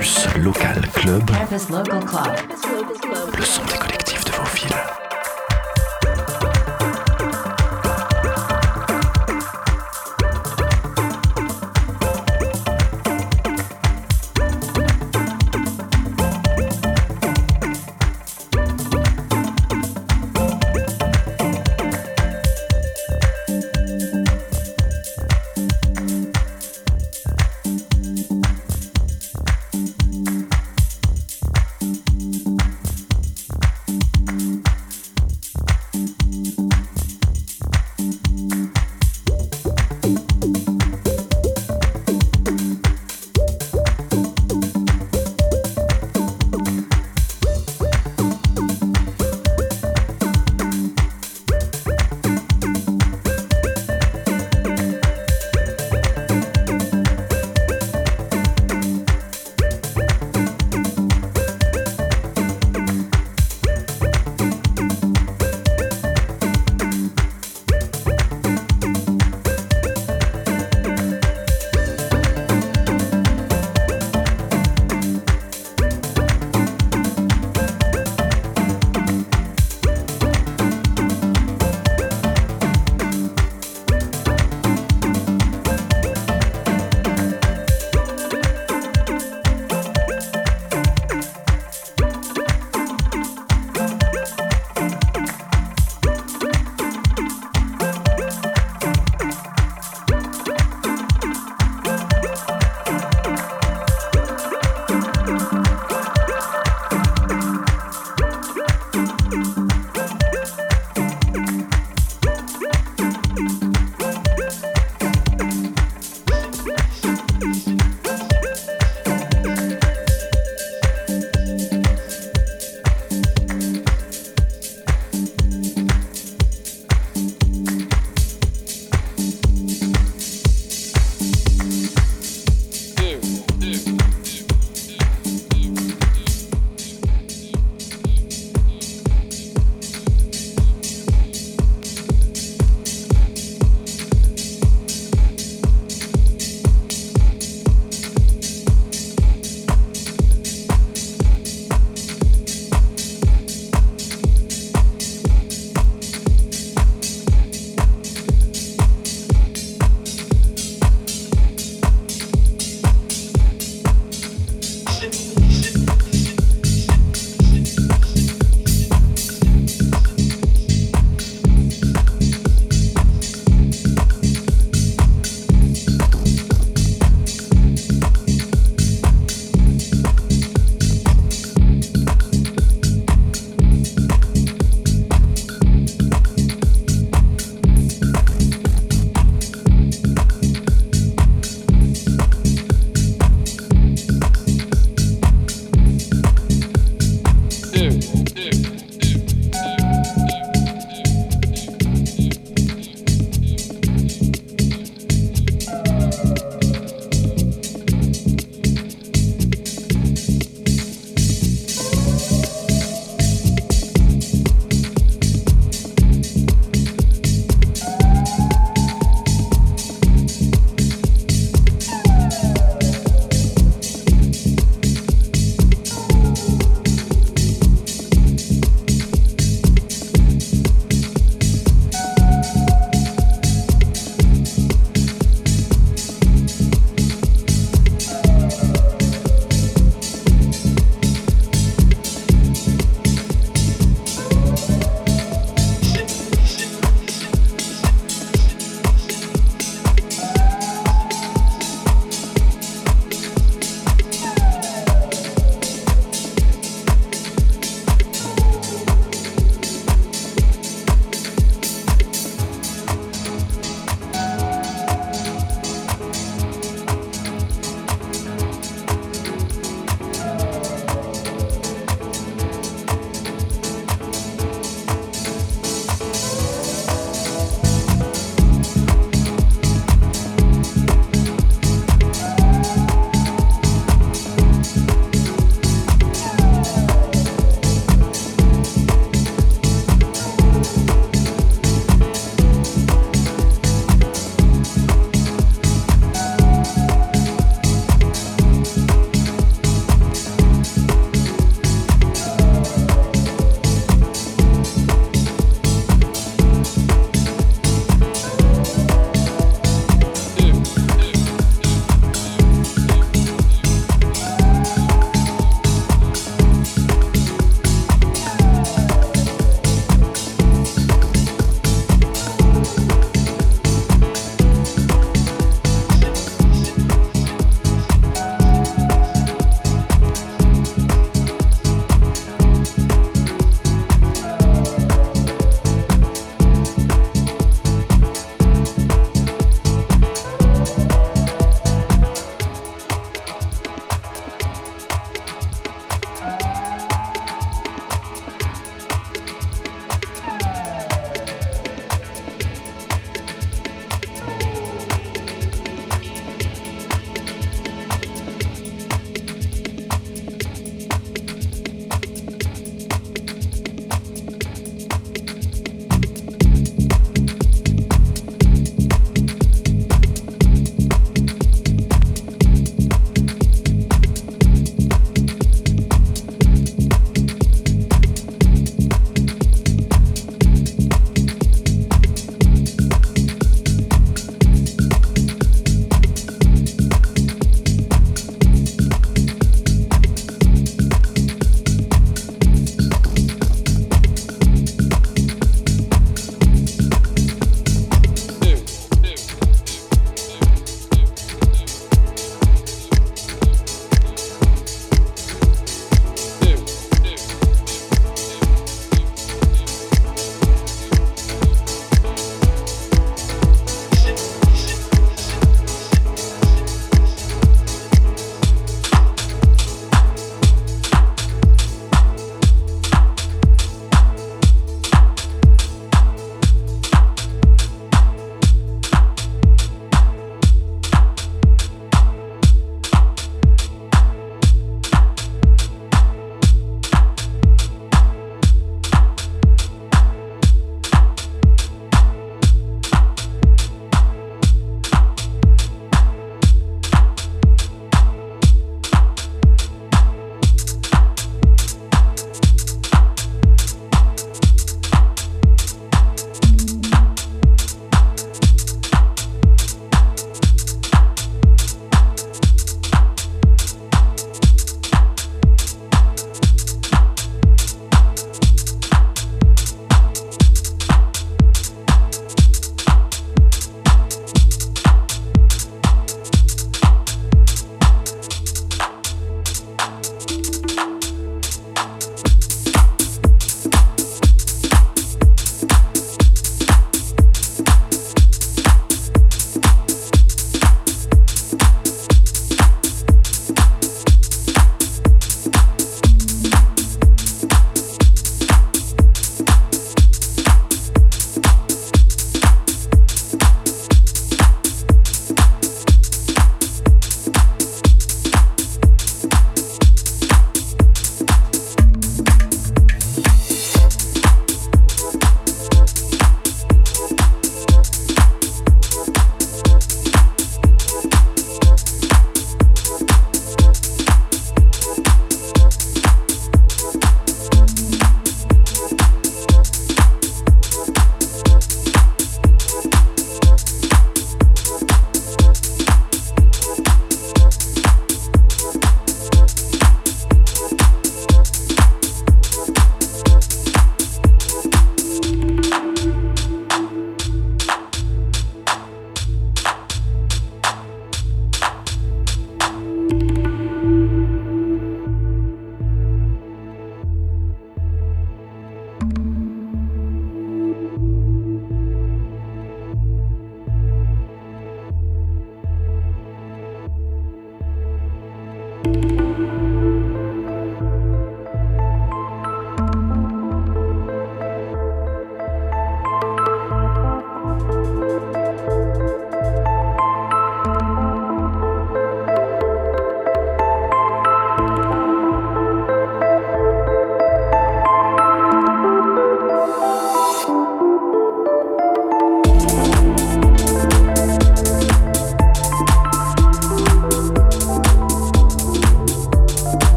[0.00, 1.30] Local Club.
[1.30, 3.36] Campus Local Club.
[3.36, 4.99] Le son des collectifs de vos villes.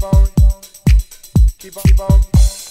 [0.00, 0.28] keep on,
[1.58, 2.69] keep on, keep on.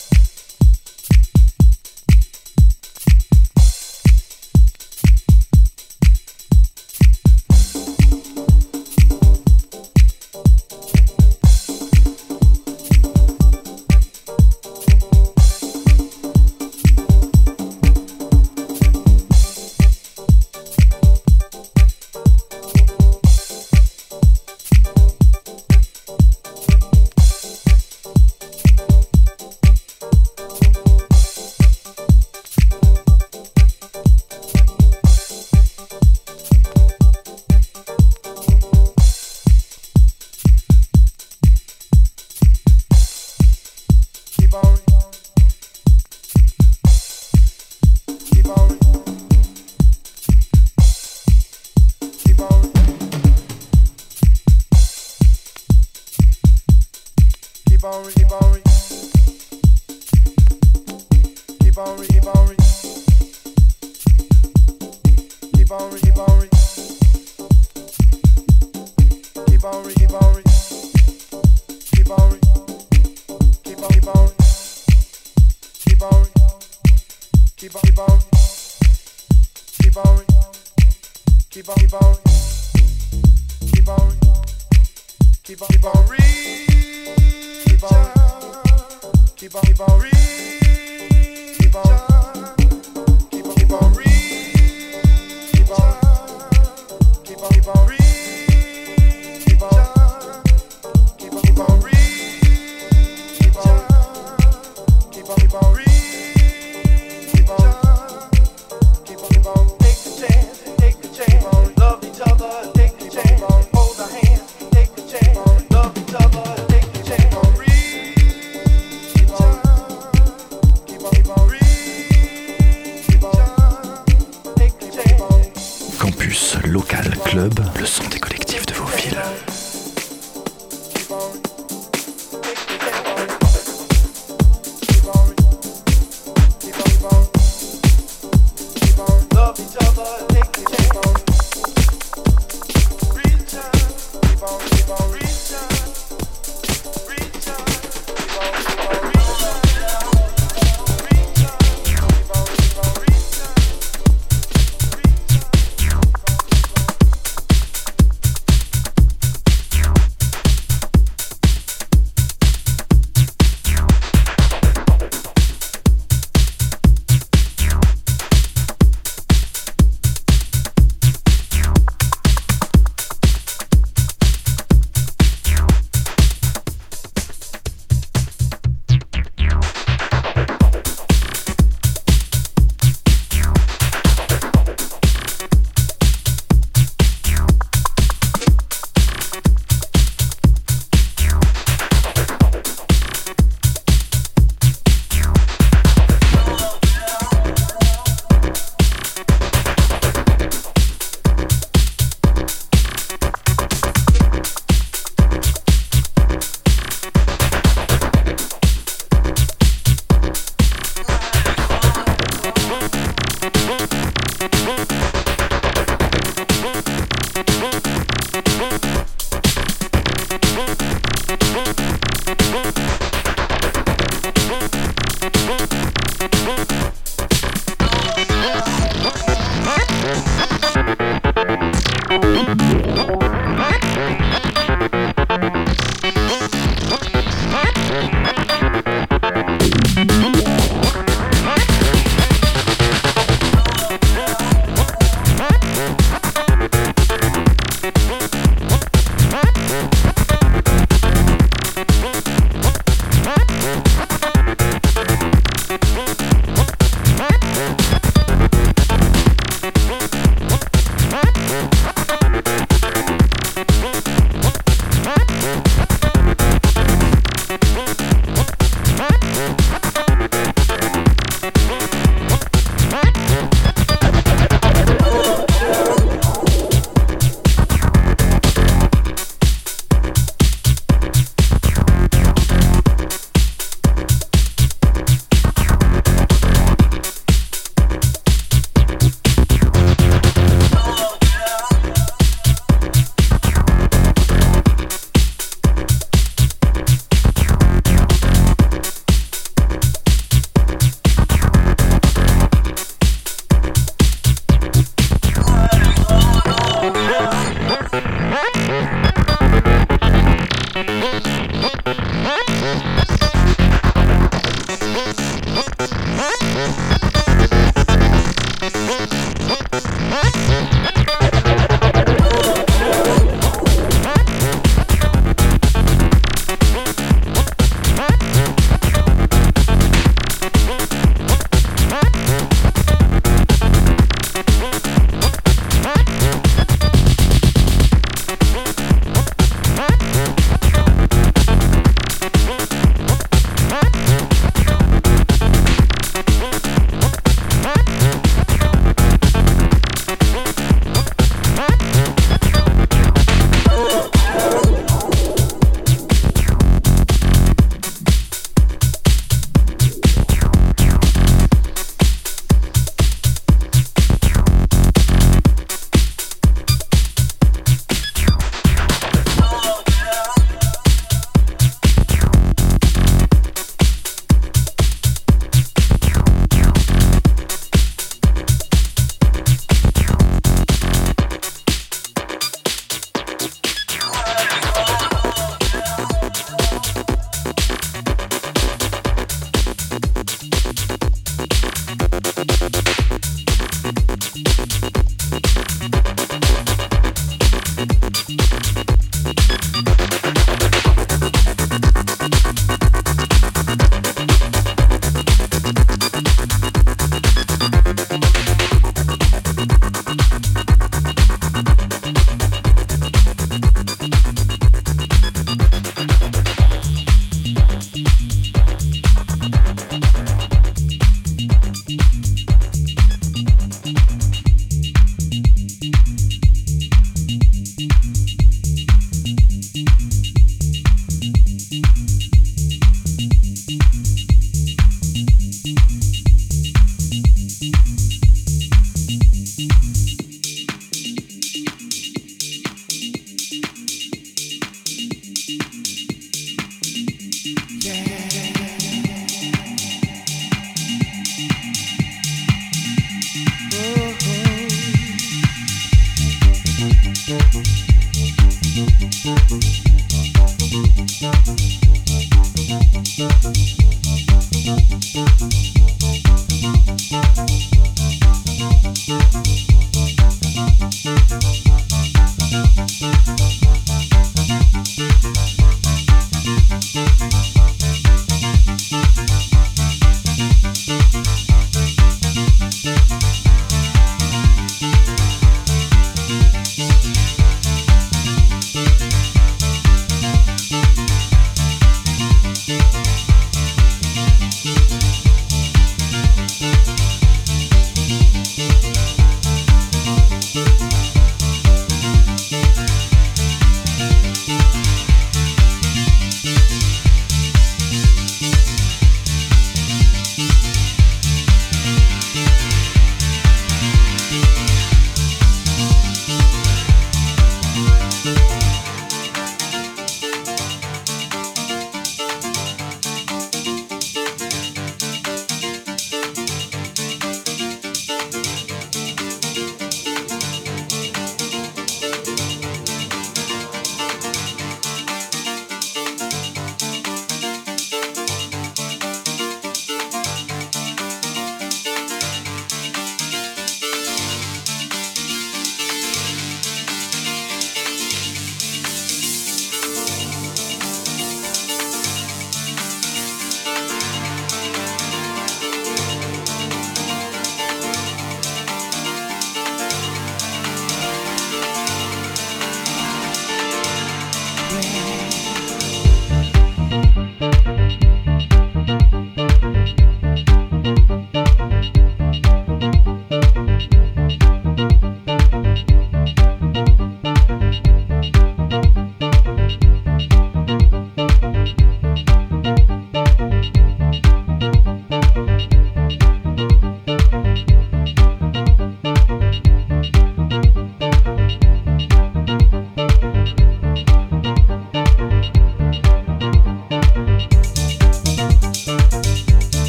[457.30, 457.69] Mm-hmm.